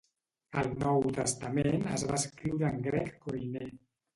El 0.61 0.69
Nou 0.83 1.05
Testament 1.17 1.85
es 1.99 2.07
va 2.13 2.17
escriure 2.23 2.73
en 2.73 2.83
grec 2.89 3.13
koiné. 3.29 3.71